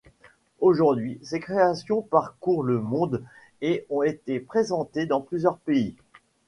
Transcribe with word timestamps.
Aujourd'hui, 0.61 1.19
ses 1.21 1.39
créations 1.39 2.01
parcourent 2.01 2.63
le 2.63 2.79
monde 2.81 3.21
et 3.61 3.85
ont 3.91 4.01
été 4.01 4.39
présenté 4.39 5.05
dans 5.05 5.21
plusieurs 5.21 5.57
pays. 5.59 5.95